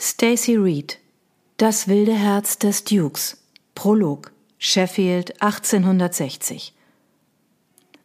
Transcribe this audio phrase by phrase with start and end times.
[0.00, 1.00] Stacy Reed
[1.56, 3.36] Das wilde Herz des Dukes
[3.74, 6.72] Prolog Sheffield 1860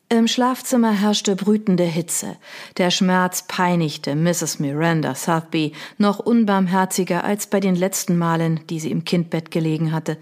[0.10, 2.38] Im Schlafzimmer herrschte brütende Hitze.
[2.78, 4.58] Der Schmerz peinigte Mrs.
[4.58, 10.18] Miranda Southby noch unbarmherziger als bei den letzten Malen, die sie im Kindbett gelegen hatte.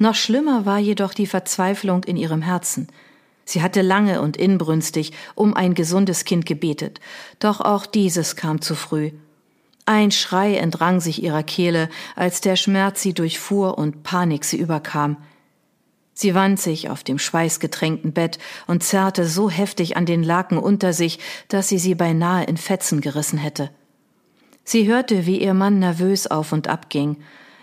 [0.00, 2.88] Noch schlimmer war jedoch die Verzweiflung in ihrem Herzen.
[3.44, 6.98] Sie hatte lange und inbrünstig um ein gesundes Kind gebetet,
[7.38, 9.12] doch auch dieses kam zu früh.
[9.86, 15.16] Ein Schrei entrang sich ihrer Kehle, als der Schmerz sie durchfuhr und Panik sie überkam.
[16.12, 20.92] Sie wand sich auf dem schweißgetränkten Bett und zerrte so heftig an den Laken unter
[20.92, 23.70] sich, dass sie sie beinahe in Fetzen gerissen hätte.
[24.64, 27.16] Sie hörte, wie ihr Mann nervös auf und ab ging.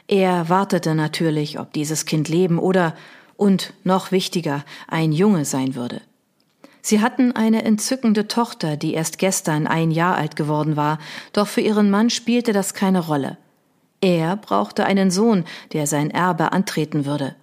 [0.08, 2.96] Er wartete natürlich, ob dieses Kind leben oder,
[3.36, 6.02] und noch wichtiger, ein Junge sein würde.
[6.88, 11.00] Sie hatten eine entzückende Tochter, die erst gestern ein Jahr alt geworden war,
[11.34, 13.36] doch für ihren Mann spielte das keine Rolle.
[14.00, 17.36] Er brauchte einen Sohn, der sein Erbe antreten würde.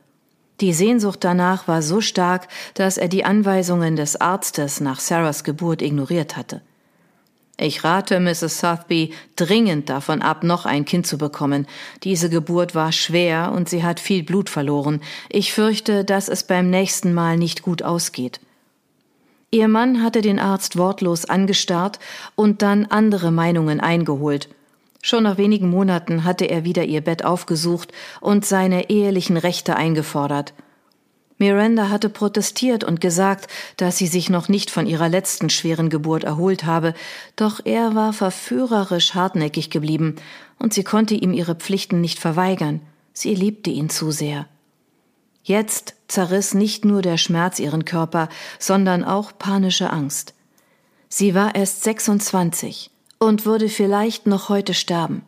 [0.62, 5.82] Die Sehnsucht danach war so stark, dass er die Anweisungen des Arztes nach Sarahs Geburt
[5.82, 6.62] ignoriert hatte.
[7.58, 8.60] Ich rate Mrs.
[8.60, 11.66] Southby dringend davon ab, noch ein Kind zu bekommen.
[12.02, 15.02] Diese Geburt war schwer und sie hat viel Blut verloren.
[15.28, 18.40] Ich fürchte, dass es beim nächsten Mal nicht gut ausgeht.
[19.54, 22.00] Ihr Mann hatte den Arzt wortlos angestarrt
[22.34, 24.48] und dann andere Meinungen eingeholt.
[25.00, 30.54] Schon nach wenigen Monaten hatte er wieder ihr Bett aufgesucht und seine ehelichen Rechte eingefordert.
[31.38, 36.24] Miranda hatte protestiert und gesagt, dass sie sich noch nicht von ihrer letzten schweren Geburt
[36.24, 36.92] erholt habe,
[37.36, 40.16] doch er war verführerisch hartnäckig geblieben,
[40.58, 42.80] und sie konnte ihm ihre Pflichten nicht verweigern.
[43.12, 44.48] Sie liebte ihn zu sehr.
[45.44, 50.32] Jetzt zerriss nicht nur der Schmerz ihren Körper, sondern auch panische Angst.
[51.08, 55.22] Sie war erst 26 und würde vielleicht noch heute sterben.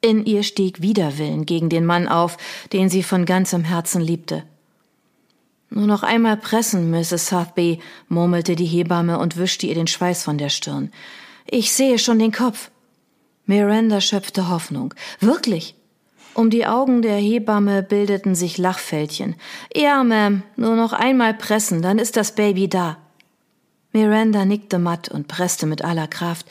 [0.00, 2.38] In ihr stieg Widerwillen gegen den Mann auf,
[2.72, 4.44] den sie von ganzem Herzen liebte.
[5.68, 7.28] Nur noch einmal pressen, Mrs.
[7.28, 10.90] Southby, murmelte die Hebamme und wischte ihr den Schweiß von der Stirn.
[11.46, 12.70] Ich sehe schon den Kopf.
[13.44, 14.94] Miranda schöpfte Hoffnung.
[15.20, 15.74] Wirklich?
[16.34, 19.36] Um die Augen der Hebamme bildeten sich Lachfältchen.
[19.74, 22.98] Ja, Ma'am, nur noch einmal pressen, dann ist das Baby da.
[23.92, 26.46] Miranda nickte matt und presste mit aller Kraft.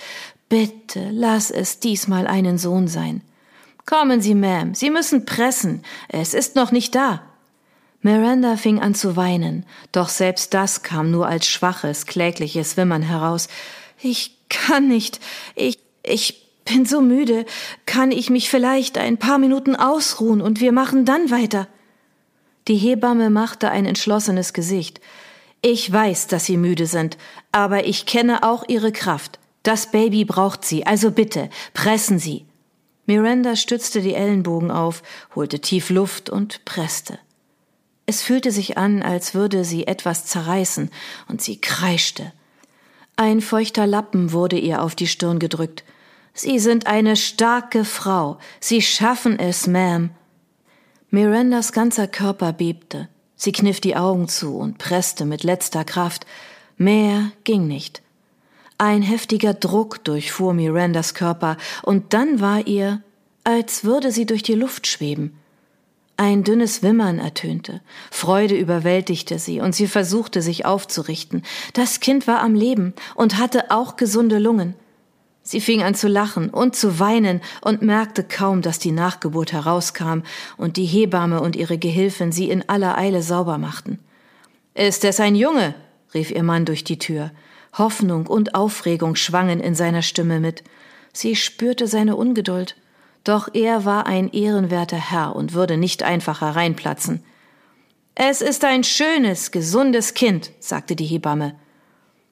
[0.48, 3.22] Bitte, lass es diesmal einen Sohn sein.
[3.86, 5.84] Kommen Sie, Ma'am, Sie müssen pressen.
[6.08, 7.22] Es ist noch nicht da.
[8.02, 13.48] Miranda fing an zu weinen, doch selbst das kam nur als schwaches, klägliches Wimmern heraus.
[14.02, 15.20] Ich kann nicht.
[15.56, 17.46] Ich, ich bin so müde.
[17.86, 21.68] Kann ich mich vielleicht ein paar Minuten ausruhen und wir machen dann weiter?
[22.68, 25.02] Die Hebamme machte ein entschlossenes Gesicht.
[25.62, 27.18] Ich weiß, dass Sie müde sind,
[27.52, 29.40] aber ich kenne auch Ihre Kraft.
[29.64, 32.46] Das Baby braucht Sie, also bitte, pressen Sie.
[33.06, 35.04] Miranda stützte die Ellenbogen auf,
[35.36, 37.20] holte tief Luft und presste.
[38.06, 40.90] Es fühlte sich an, als würde sie etwas zerreißen,
[41.28, 42.34] und sie kreischte.
[43.16, 45.84] Ein feuchter Lappen wurde ihr auf die Stirn gedrückt.
[46.34, 48.40] Sie sind eine starke Frau.
[48.60, 50.10] Sie schaffen es, Ma'am.
[51.12, 53.08] Mirandas ganzer Körper bebte.
[53.36, 56.26] Sie kniff die Augen zu und presste mit letzter Kraft.
[56.78, 58.02] Mehr ging nicht.
[58.80, 63.04] Ein heftiger Druck durchfuhr Mirandas Körper, und dann war ihr,
[63.44, 65.38] als würde sie durch die Luft schweben.
[66.18, 71.44] Ein dünnes Wimmern ertönte, Freude überwältigte sie, und sie versuchte sich aufzurichten.
[71.74, 74.76] Das Kind war am Leben und hatte auch gesunde Lungen.
[75.46, 80.22] Sie fing an zu lachen und zu weinen und merkte kaum, dass die Nachgeburt herauskam
[80.56, 84.00] und die Hebamme und ihre Gehilfin sie in aller Eile sauber machten.
[84.74, 85.76] Ist es ein Junge?
[86.14, 87.32] rief ihr Mann durch die Tür.
[87.78, 90.64] Hoffnung und Aufregung schwangen in seiner Stimme mit.
[91.12, 92.76] Sie spürte seine Ungeduld.
[93.24, 97.24] Doch er war ein ehrenwerter Herr und würde nicht einfach hereinplatzen.
[98.16, 101.56] Es ist ein schönes, gesundes Kind, sagte die Hebamme.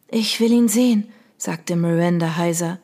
[0.09, 2.79] Ich will ihn sehen, sagte Miranda heiser.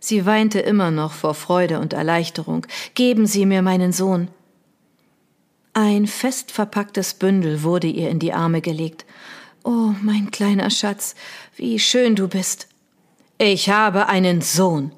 [0.00, 2.66] Sie weinte immer noch vor Freude und Erleichterung.
[2.94, 4.28] Geben Sie mir meinen Sohn.
[5.74, 9.04] Ein fest verpacktes Bündel wurde ihr in die Arme gelegt.
[9.62, 11.14] Oh, mein kleiner Schatz,
[11.54, 12.66] wie schön du bist.
[13.38, 14.92] Ich habe einen Sohn.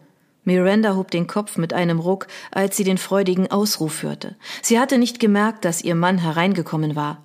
[0.44, 4.36] Miranda hob den Kopf mit einem Ruck, als sie den freudigen Ausruf hörte.
[4.60, 7.22] Sie hatte nicht gemerkt, dass ihr Mann hereingekommen war.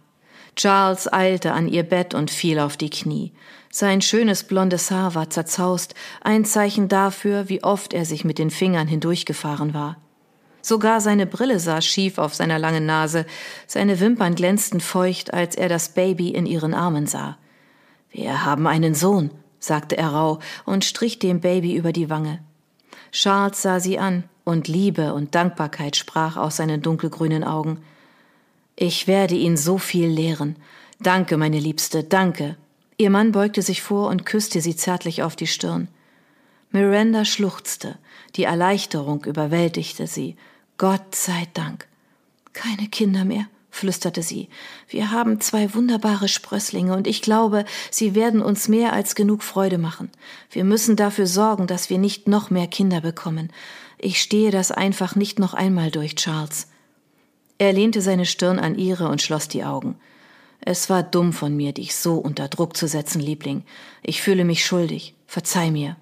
[0.56, 3.32] Charles eilte an ihr Bett und fiel auf die Knie.
[3.80, 8.50] Sein schönes blondes Haar war zerzaust, ein Zeichen dafür, wie oft er sich mit den
[8.50, 9.98] Fingern hindurchgefahren war.
[10.64, 13.28] Sogar seine Brille saß schief auf seiner langen Nase,
[13.68, 17.38] seine Wimpern glänzten feucht, als er das Baby in ihren Armen sah.
[18.10, 19.30] Wir haben einen Sohn,
[19.60, 22.40] sagte er rauh und strich dem Baby über die Wange.
[23.12, 27.84] Charles sah sie an, und Liebe und Dankbarkeit sprach aus seinen dunkelgrünen Augen.
[28.76, 30.56] Ich werde ihn so viel lehren.
[31.00, 32.58] Danke, meine Liebste, danke.
[32.98, 35.88] Ihr Mann beugte sich vor und küsste sie zärtlich auf die Stirn.
[36.72, 37.98] Miranda schluchzte,
[38.36, 40.36] die Erleichterung überwältigte sie.
[40.78, 41.88] Gott sei Dank.
[42.54, 44.50] Keine Kinder mehr, flüsterte sie.
[44.90, 49.78] Wir haben zwei wunderbare Sprösslinge und ich glaube, sie werden uns mehr als genug Freude
[49.78, 50.10] machen.
[50.50, 53.52] Wir müssen dafür sorgen, dass wir nicht noch mehr Kinder bekommen.
[54.00, 56.68] Ich stehe das einfach nicht noch einmal durch, Charles.
[57.60, 59.96] Er lehnte seine Stirn an ihre und schloss die Augen.
[60.70, 63.64] Es war dumm von mir, dich so unter Druck zu setzen, Liebling.
[64.04, 65.14] Ich fühle mich schuldig.
[65.26, 65.96] Verzeih mir.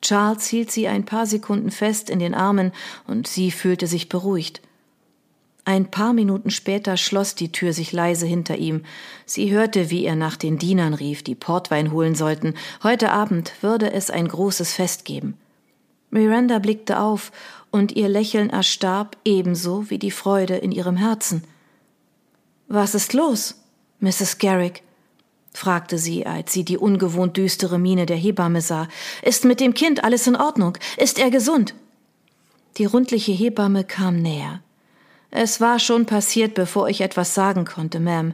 [0.00, 2.70] Charles hielt sie ein paar Sekunden fest in den Armen
[3.08, 4.62] und sie fühlte sich beruhigt.
[5.64, 8.84] Ein paar Minuten später schloss die Tür sich leise hinter ihm.
[9.24, 12.54] Sie hörte, wie er nach den Dienern rief, die Portwein holen sollten.
[12.84, 15.36] Heute Abend würde es ein großes Fest geben.
[16.10, 17.32] Miranda blickte auf,
[17.72, 21.42] und ihr Lächeln erstarb ebenso wie die Freude in ihrem Herzen.
[22.68, 23.56] Was ist los,
[24.00, 24.38] Mrs.
[24.38, 24.82] Garrick?
[25.52, 28.88] fragte sie, als sie die ungewohnt düstere Miene der Hebamme sah.
[29.22, 30.76] Ist mit dem Kind alles in Ordnung?
[30.98, 31.74] Ist er gesund?
[32.76, 34.60] Die rundliche Hebamme kam näher.
[35.30, 38.32] Es war schon passiert, bevor ich etwas sagen konnte, Ma'am.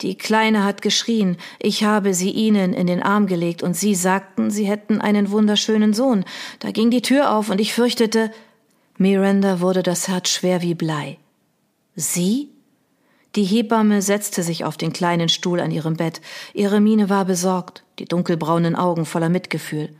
[0.00, 4.50] Die Kleine hat geschrien, ich habe sie ihnen in den Arm gelegt und sie sagten,
[4.50, 6.24] sie hätten einen wunderschönen Sohn.
[6.58, 8.32] Da ging die Tür auf und ich fürchtete.
[8.98, 11.18] Miranda wurde das Herz schwer wie Blei.
[11.94, 12.51] Sie?
[13.34, 16.20] Die Hebamme setzte sich auf den kleinen Stuhl an ihrem Bett.
[16.52, 19.94] Ihre Miene war besorgt, die dunkelbraunen Augen voller Mitgefühl.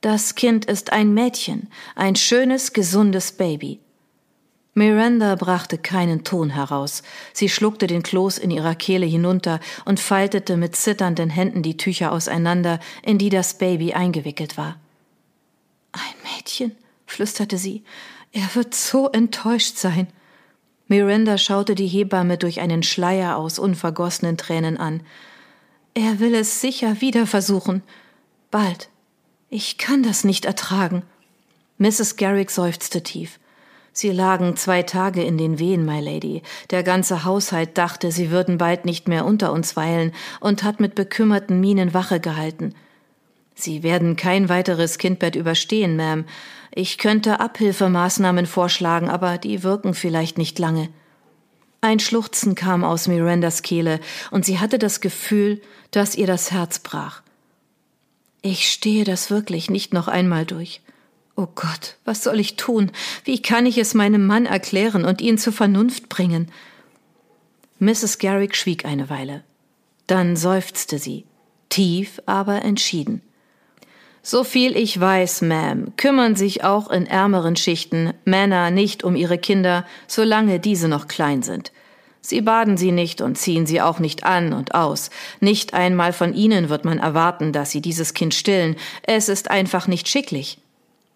[0.00, 3.80] Das Kind ist ein Mädchen, ein schönes, gesundes Baby.
[4.74, 7.02] Miranda brachte keinen Ton heraus.
[7.32, 12.12] Sie schluckte den Kloß in ihrer Kehle hinunter und faltete mit zitternden Händen die Tücher
[12.12, 14.78] auseinander, in die das Baby eingewickelt war.
[15.90, 16.76] Ein Mädchen,
[17.06, 17.82] flüsterte sie.
[18.30, 20.06] Er wird so enttäuscht sein.
[20.88, 25.02] Miranda schaute die Hebamme durch einen Schleier aus unvergossenen Tränen an.
[25.94, 27.82] Er will es sicher wieder versuchen.
[28.50, 28.88] Bald.
[29.50, 31.02] Ich kann das nicht ertragen.
[31.78, 32.16] Mrs.
[32.16, 33.38] Garrick seufzte tief.
[33.92, 36.42] Sie lagen zwei Tage in den Wehen, my Lady.
[36.70, 40.94] Der ganze Haushalt dachte, sie würden bald nicht mehr unter uns weilen und hat mit
[40.94, 42.74] bekümmerten Mienen Wache gehalten.
[43.60, 46.24] Sie werden kein weiteres Kindbett überstehen, Ma'am.
[46.72, 50.90] Ich könnte Abhilfemaßnahmen vorschlagen, aber die wirken vielleicht nicht lange.
[51.80, 53.98] Ein Schluchzen kam aus Mirandas Kehle,
[54.30, 55.60] und sie hatte das Gefühl,
[55.90, 57.22] dass ihr das Herz brach.
[58.42, 60.80] Ich stehe das wirklich nicht noch einmal durch.
[61.34, 62.92] Oh Gott, was soll ich tun?
[63.24, 66.52] Wie kann ich es meinem Mann erklären und ihn zur Vernunft bringen?
[67.80, 68.18] Mrs.
[68.18, 69.42] Garrick schwieg eine Weile.
[70.06, 71.24] Dann seufzte sie,
[71.70, 73.22] tief, aber entschieden.
[74.22, 79.38] So viel ich weiß, Ma'am, kümmern sich auch in ärmeren Schichten Männer nicht um ihre
[79.38, 81.72] Kinder, solange diese noch klein sind.
[82.20, 85.10] Sie baden sie nicht und ziehen sie auch nicht an und aus.
[85.40, 88.76] Nicht einmal von ihnen wird man erwarten, dass sie dieses Kind stillen.
[89.02, 90.58] Es ist einfach nicht schicklich.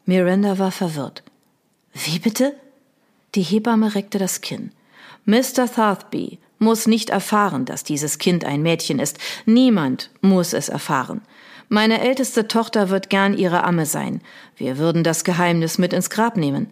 [0.06, 1.22] Miranda war verwirrt.
[1.92, 2.54] Wie bitte?
[3.34, 4.72] Die Hebamme reckte das Kinn.
[5.24, 5.68] Mr.
[5.68, 9.18] Southby muss nicht erfahren, dass dieses Kind ein Mädchen ist.
[9.44, 11.20] Niemand muss es erfahren.
[11.72, 14.20] Meine älteste Tochter wird gern ihre Amme sein.
[14.58, 16.68] Wir würden das Geheimnis mit ins Grab nehmen.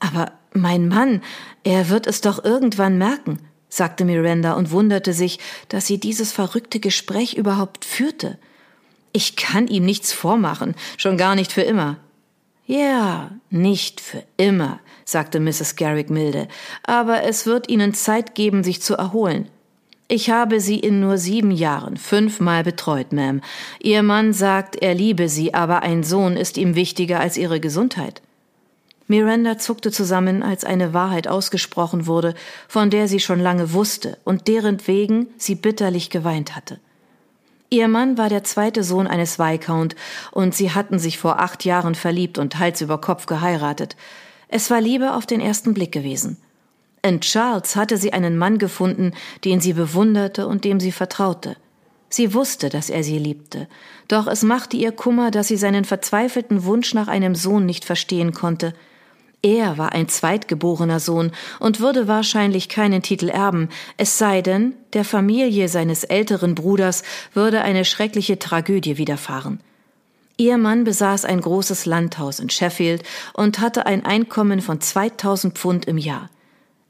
[0.00, 1.22] Aber mein Mann,
[1.62, 6.80] er wird es doch irgendwann merken, sagte Miranda und wunderte sich, dass sie dieses verrückte
[6.80, 8.40] Gespräch überhaupt führte.
[9.12, 11.98] Ich kann ihm nichts vormachen, schon gar nicht für immer.
[12.66, 15.76] Ja, nicht für immer, sagte Mrs.
[15.76, 16.48] Garrick milde,
[16.82, 19.48] aber es wird Ihnen Zeit geben, sich zu erholen.
[20.10, 23.42] Ich habe Sie in nur sieben Jahren fünfmal betreut, Ma'am.
[23.78, 28.22] Ihr Mann sagt, er liebe Sie, aber ein Sohn ist ihm wichtiger als Ihre Gesundheit.
[29.06, 32.34] Miranda zuckte zusammen, als eine Wahrheit ausgesprochen wurde,
[32.68, 36.78] von der sie schon lange wusste und deren wegen sie bitterlich geweint hatte.
[37.70, 39.94] Ihr Mann war der zweite Sohn eines Viscount
[40.30, 43.96] und sie hatten sich vor acht Jahren verliebt und Hals über Kopf geheiratet.
[44.48, 46.38] Es war Liebe auf den ersten Blick gewesen.
[47.02, 49.12] In Charles hatte sie einen Mann gefunden,
[49.44, 51.56] den sie bewunderte und dem sie vertraute.
[52.10, 53.68] Sie wusste, dass er sie liebte,
[54.08, 58.32] doch es machte ihr Kummer, dass sie seinen verzweifelten Wunsch nach einem Sohn nicht verstehen
[58.32, 58.72] konnte–
[59.42, 65.04] er war ein zweitgeborener Sohn und würde wahrscheinlich keinen Titel erben, es sei denn, der
[65.04, 69.60] Familie seines älteren Bruders würde eine schreckliche Tragödie widerfahren.
[70.38, 75.84] Ihr Mann besaß ein großes Landhaus in Sheffield und hatte ein Einkommen von 2000 Pfund
[75.86, 76.30] im Jahr.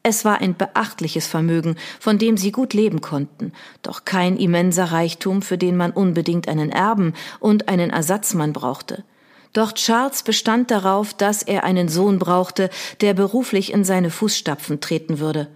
[0.09, 5.43] Es war ein beachtliches Vermögen, von dem sie gut leben konnten, doch kein immenser Reichtum,
[5.43, 9.05] für den man unbedingt einen Erben und einen Ersatzmann brauchte.
[9.53, 12.71] Doch Charles bestand darauf, dass er einen Sohn brauchte,
[13.03, 15.49] der beruflich in seine Fußstapfen treten würde.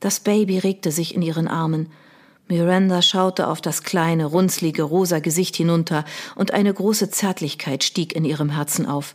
[0.00, 1.88] Das Baby regte sich in ihren Armen.
[2.48, 6.04] Miranda schaute auf das kleine, runzlige, rosa Gesicht hinunter,
[6.34, 9.14] und eine große Zärtlichkeit stieg in ihrem Herzen auf.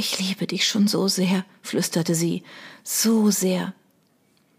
[0.00, 2.44] Ich liebe dich schon so sehr, flüsterte sie,
[2.84, 3.74] so sehr.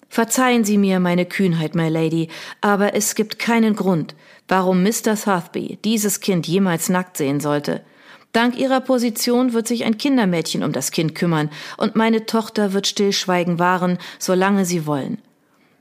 [0.10, 2.28] Verzeihen Sie mir meine Kühnheit, my Lady,
[2.60, 4.16] aber es gibt keinen Grund,
[4.50, 5.16] warum Mr.
[5.16, 7.86] Southby dieses Kind jemals nackt sehen sollte.
[8.34, 12.88] Dank ihrer Position wird sich ein Kindermädchen um das Kind kümmern, und meine Tochter wird
[12.88, 15.20] Stillschweigen wahren, solange sie wollen.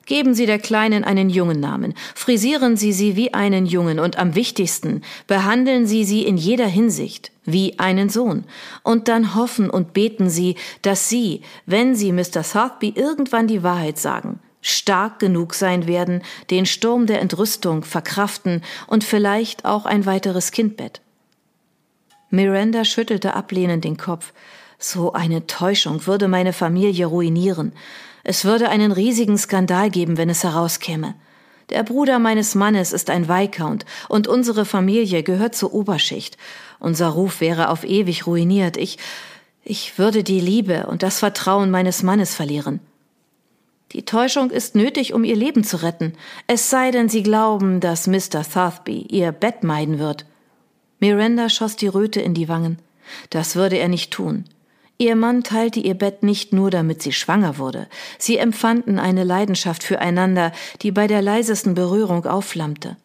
[0.08, 4.34] Geben Sie der Kleinen einen jungen Namen, frisieren Sie sie wie einen Jungen und am
[4.34, 8.44] wichtigsten, behandeln Sie sie in jeder Hinsicht wie einen Sohn.
[8.82, 12.42] Und dann hoffen und beten Sie, dass Sie, wenn Sie Mr.
[12.42, 19.04] Southby irgendwann die Wahrheit sagen, stark genug sein werden, den Sturm der Entrüstung verkraften und
[19.04, 21.02] vielleicht auch ein weiteres Kindbett.
[22.30, 24.32] Miranda schüttelte ablehnend den Kopf.
[24.78, 27.72] So eine Täuschung würde meine Familie ruinieren.
[28.22, 31.14] Es würde einen riesigen Skandal geben, wenn es herauskäme.
[31.70, 36.38] Der Bruder meines Mannes ist ein Viscount und unsere Familie gehört zur Oberschicht.
[36.78, 38.76] Unser Ruf wäre auf ewig ruiniert.
[38.76, 38.98] Ich,
[39.64, 42.80] ich würde die Liebe und das Vertrauen meines Mannes verlieren.
[43.92, 46.14] Die Täuschung ist nötig, um ihr Leben zu retten.
[46.46, 48.44] Es sei denn, Sie glauben, dass Mr.
[48.44, 50.24] Southby ihr Bett meiden wird.
[51.00, 52.78] Miranda schoss die Röte in die Wangen.
[53.30, 54.44] Das würde er nicht tun.
[55.00, 57.86] Ihr Mann teilte ihr Bett nicht nur, damit sie schwanger wurde.
[58.18, 60.50] Sie empfanden eine Leidenschaft füreinander,
[60.82, 62.96] die bei der leisesten Berührung aufflammte.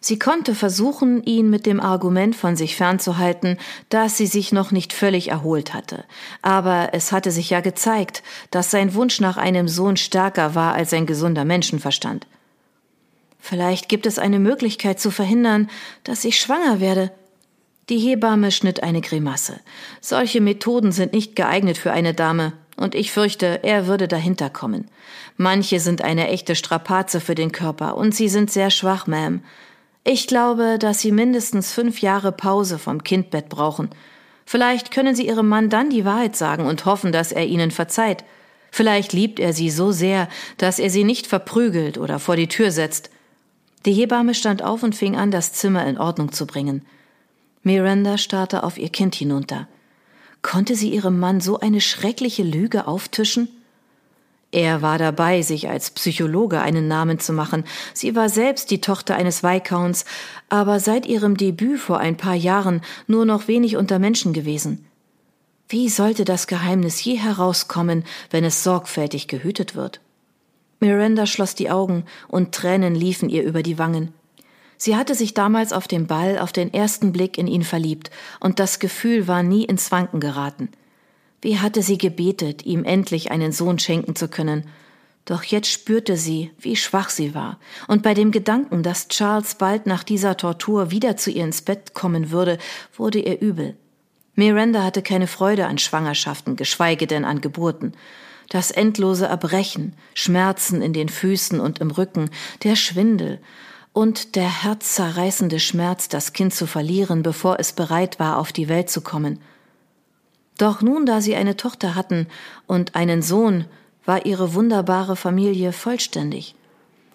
[0.00, 3.56] Sie konnte versuchen, ihn mit dem Argument von sich fernzuhalten,
[3.88, 6.04] dass sie sich noch nicht völlig erholt hatte.
[6.42, 10.92] Aber es hatte sich ja gezeigt, dass sein Wunsch nach einem Sohn stärker war als
[10.92, 12.26] ein gesunder Menschenverstand.
[13.40, 15.70] Vielleicht gibt es eine Möglichkeit zu verhindern,
[16.02, 17.10] dass ich schwanger werde.
[17.90, 19.60] Die Hebamme schnitt eine Grimasse.
[20.00, 24.88] Solche Methoden sind nicht geeignet für eine Dame, und ich fürchte, er würde dahinter kommen.
[25.36, 29.40] Manche sind eine echte Strapaze für den Körper, und sie sind sehr schwach, Ma'am.
[30.02, 33.88] Ich glaube, dass Sie mindestens fünf Jahre Pause vom Kindbett brauchen.
[34.44, 38.24] Vielleicht können Sie Ihrem Mann dann die Wahrheit sagen und hoffen, dass er Ihnen verzeiht.
[38.70, 42.70] Vielleicht liebt er Sie so sehr, dass er Sie nicht verprügelt oder vor die Tür
[42.70, 43.08] setzt.
[43.86, 46.84] Die Hebamme stand auf und fing an, das Zimmer in Ordnung zu bringen.
[47.64, 49.66] Miranda starrte auf ihr Kind hinunter.
[50.42, 53.48] Konnte sie ihrem Mann so eine schreckliche Lüge auftischen?
[54.52, 57.64] Er war dabei, sich als Psychologe einen Namen zu machen.
[57.92, 60.04] Sie war selbst die Tochter eines Viscounts,
[60.48, 64.86] aber seit ihrem Debüt vor ein paar Jahren nur noch wenig unter Menschen gewesen.
[65.68, 70.00] Wie sollte das Geheimnis je herauskommen, wenn es sorgfältig gehütet wird?
[70.78, 74.12] Miranda schloss die Augen und Tränen liefen ihr über die Wangen.
[74.76, 78.58] Sie hatte sich damals auf dem Ball auf den ersten Blick in ihn verliebt, und
[78.58, 80.70] das Gefühl war nie ins Wanken geraten.
[81.40, 84.64] Wie hatte sie gebetet, ihm endlich einen Sohn schenken zu können.
[85.26, 89.86] Doch jetzt spürte sie, wie schwach sie war, und bei dem Gedanken, dass Charles bald
[89.86, 92.58] nach dieser Tortur wieder zu ihr ins Bett kommen würde,
[92.96, 93.76] wurde ihr übel.
[94.34, 97.92] Miranda hatte keine Freude an Schwangerschaften, geschweige denn an Geburten.
[98.50, 102.30] Das endlose Erbrechen, Schmerzen in den Füßen und im Rücken,
[102.62, 103.40] der Schwindel,
[103.94, 108.90] und der herzzerreißende Schmerz, das Kind zu verlieren, bevor es bereit war, auf die Welt
[108.90, 109.38] zu kommen.
[110.58, 112.26] Doch nun, da sie eine Tochter hatten
[112.66, 113.64] und einen Sohn,
[114.04, 116.56] war ihre wunderbare Familie vollständig.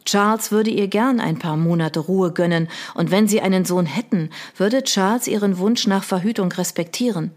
[0.05, 4.29] Charles würde ihr gern ein paar Monate Ruhe gönnen, und wenn sie einen Sohn hätten,
[4.55, 7.31] würde Charles ihren Wunsch nach Verhütung respektieren.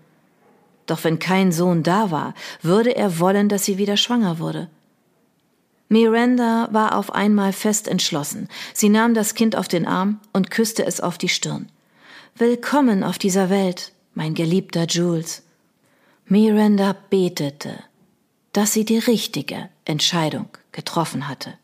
[0.86, 4.68] Doch wenn kein Sohn da war, würde er wollen, dass sie wieder schwanger wurde.
[5.92, 8.48] Miranda war auf einmal fest entschlossen.
[8.72, 11.68] Sie nahm das Kind auf den Arm und küsste es auf die Stirn.
[12.34, 15.42] Willkommen auf dieser Welt, mein geliebter Jules.
[16.24, 17.84] Miranda betete,
[18.54, 21.58] dass sie die richtige Entscheidung getroffen hatte.